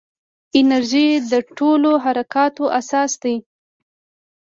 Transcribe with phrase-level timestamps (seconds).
[0.59, 3.35] انرژي د ټولو حرکاتو اساس دی.